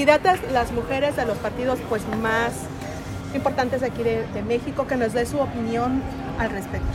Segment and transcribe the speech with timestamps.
[0.00, 2.52] candidatas, las mujeres de los partidos pues más
[3.34, 6.00] importantes aquí de, México, que nos dé su opinión
[6.38, 6.88] al respecto.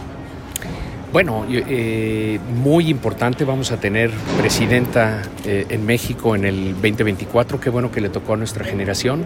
[1.13, 4.09] Bueno, eh, muy importante, vamos a tener
[4.39, 9.23] presidenta eh, en México en el 2024, qué bueno que le tocó a nuestra generación.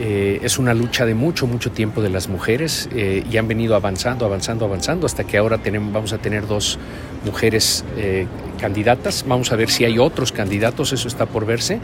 [0.00, 4.24] Eh, es una lucha de mucho, mucho tiempo de las mujeres y han venido avanzando,
[4.24, 6.78] avanzando, avanzando hasta que ahora tenemos, vamos a tener dos
[7.26, 7.84] mujeres
[8.58, 9.26] candidatas.
[9.28, 11.78] Vamos a ver si hay otros candidatos, eso está por verse,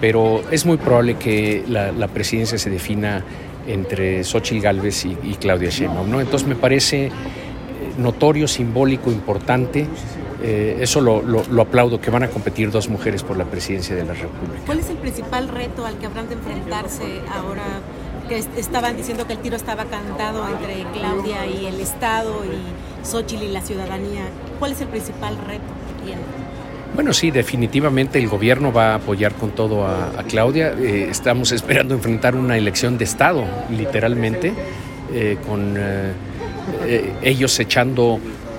[0.00, 3.24] pero es muy probable que la, presidencia se defina
[3.66, 6.10] entre Xochitl Gálvez y, Claudia Sheinbaum.
[6.10, 6.20] ¿no?
[6.20, 7.10] Entonces me parece eh,
[7.98, 9.86] notorio, simbólico, importante.
[10.42, 14.14] Eh, eso lo, aplaudo, que van a competir dos mujeres por la presidencia de la
[14.14, 14.62] República.
[14.66, 17.64] ¿Cuál es el principal reto al que habrán de enfrentarse ahora
[18.28, 23.42] que estaban diciendo que el tiro estaba cantado entre Claudia y el Estado y Xochitl
[23.42, 24.22] y la ciudadanía?
[24.60, 26.24] ¿Cuál es el principal reto que tienen?
[26.94, 30.72] Bueno, sí, definitivamente el gobierno va a apoyar con todo a, Claudia.
[30.72, 34.52] Eh, estamos esperando enfrentar una elección de Estado, literalmente,
[35.14, 38.18] eh, con eh, ellos echando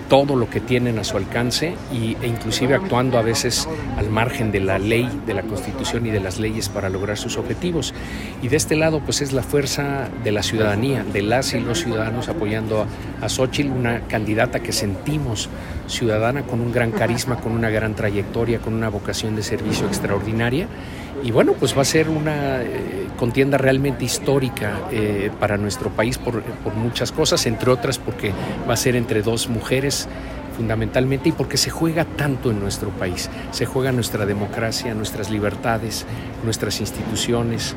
[0.09, 4.51] todo lo que tienen a su alcance y, e inclusive actuando a veces al margen
[4.51, 7.93] de la ley, de la constitución y de las leyes para lograr sus objetivos.
[8.41, 11.79] Y de este lado pues es la fuerza de la ciudadanía, de las y los
[11.79, 12.81] ciudadanos apoyando
[13.21, 13.29] a, a
[13.71, 15.49] una candidata que sentimos
[15.87, 20.67] ciudadana con un gran carisma, con una gran trayectoria, con una vocación de servicio extraordinaria.
[21.23, 26.17] Y bueno, pues va a ser una eh, contienda realmente histórica eh, para nuestro país
[26.17, 28.31] por, por muchas cosas, entre otras porque
[28.67, 30.07] va a ser entre dos mujeres
[30.59, 33.29] fundamentalmente y porque se juega tanto en nuestro país.
[33.51, 36.05] Se juega nuestra democracia, nuestras libertades,
[36.43, 37.75] nuestras instituciones,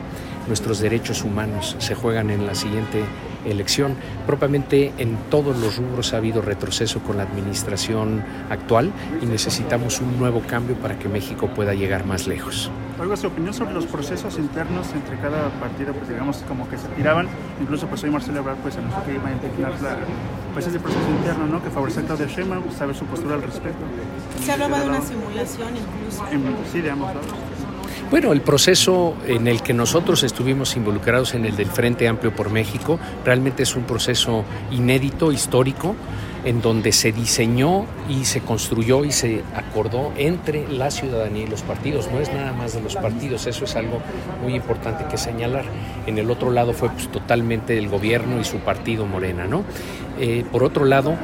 [0.48, 1.76] nuestros derechos humanos.
[1.78, 3.04] Se juegan en la siguiente
[3.44, 3.94] elección.
[4.26, 10.18] Propiamente en todos los rubros ha habido retroceso con la administración actual y necesitamos un
[10.18, 12.70] nuevo cambio para que México pueda llegar más lejos.
[13.03, 16.87] Oiga, su opinión sobre los procesos internos entre cada partido, pues digamos como que se
[16.91, 17.26] tiraban,
[17.60, 19.97] incluso pues hoy Marcelo Ebrard pues anunció que iba a intentar la,
[20.53, 21.60] pues ese proceso interno, ¿no?
[21.60, 23.84] Que favorece a Claudia Sheinbaum, saber su postura al respecto.
[24.41, 26.25] Se hablaba de una simulación incluso.
[26.71, 27.26] sí, de ambos lados.
[28.09, 32.50] Bueno, el proceso en el que nosotros estuvimos involucrados en el del Frente Amplio por
[32.50, 35.97] México realmente es un proceso inédito, histórico,
[36.44, 41.62] en donde se diseñó y se construyó y se acordó entre la ciudadanía y los
[41.62, 42.10] partidos.
[42.12, 44.00] No es nada más de los partidos, eso es algo
[44.42, 45.64] muy importante que señalar.
[46.06, 49.64] En el otro lado fue pues, totalmente el gobierno y su partido Morena, ¿no?
[50.19, 51.14] Eh, por otro lado,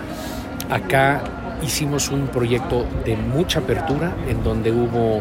[0.70, 1.22] acá
[1.62, 5.16] hicimos un proyecto de mucha apertura en donde hubo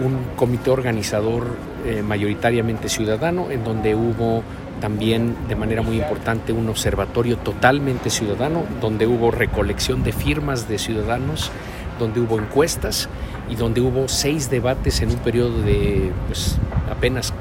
[0.00, 4.42] un comité organizador eh, mayoritariamente ciudadano, en donde hubo
[4.80, 10.78] también de manera muy importante un observatorio totalmente ciudadano, donde hubo recolección de firmas de
[10.78, 11.50] ciudadanos,
[11.98, 13.08] donde hubo encuestas
[13.50, 16.56] y donde hubo seis debates en un periodo de pues,
[16.90, 17.32] apenas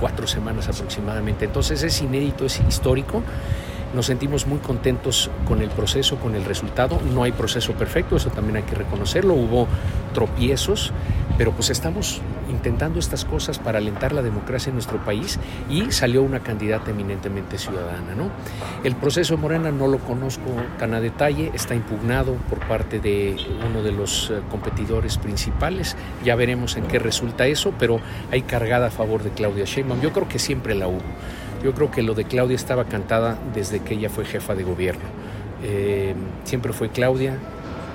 [0.00, 1.44] cuatro semanas aproximadamente.
[1.44, 3.22] Entonces es inédito, es histórico.
[3.94, 7.00] Nos sentimos muy contentos con el proceso, con el resultado.
[7.14, 9.32] No hay proceso perfecto, eso también hay que reconocerlo.
[9.32, 9.66] Hubo
[10.12, 10.92] tropiezos,
[11.38, 15.38] pero pues estamos intentando estas cosas para alentar la democracia en nuestro país
[15.70, 18.14] y salió una candidata eminentemente ciudadana.
[18.16, 18.28] ¿no?
[18.82, 23.36] El proceso de Morena no lo conozco tan a detalle, está impugnado por parte de
[23.64, 28.00] uno de los eh, competidores principales, ya veremos en qué resulta eso, pero
[28.32, 31.02] hay cargada a favor de Claudia Sheinbaum, yo creo que siempre la hubo.
[31.62, 35.04] Yo creo que lo de Claudia estaba cantada desde que ella fue jefa de gobierno.
[35.62, 37.36] Eh, siempre fue Claudia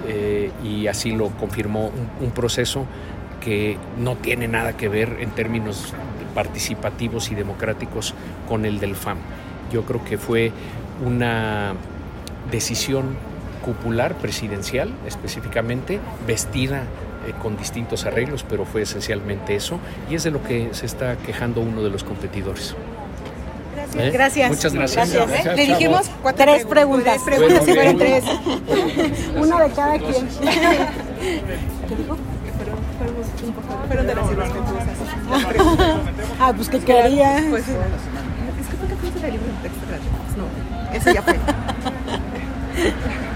[0.07, 2.85] eh, y así lo confirmó un proceso
[3.43, 5.93] que no tiene nada que ver en términos
[6.33, 8.13] participativos y democráticos
[8.47, 9.17] con el del FAM.
[9.71, 10.51] Yo creo que fue
[11.05, 11.73] una
[12.51, 13.15] decisión
[13.63, 16.83] cupular presidencial específicamente, vestida
[17.27, 21.15] eh, con distintos arreglos, pero fue esencialmente eso, y es de lo que se está
[21.17, 22.53] quejando uno de los competiddijo
[23.95, 24.09] ¿Eh?
[24.11, 24.49] Gracias.
[24.49, 25.09] Muchas gracias.
[25.55, 27.21] Le dijimos tres preguntas.
[27.23, 28.23] Tres preguntas, tres.
[29.35, 30.27] Una de cada quien.
[31.88, 32.18] ¿Qué dijo?
[33.88, 34.25] Fueron de las
[36.40, 37.44] ah, pues que quería.
[37.50, 37.78] Pues, pues,
[38.62, 39.86] es que fue libro de texto
[40.38, 40.45] No,
[40.95, 41.36] ese ya fue.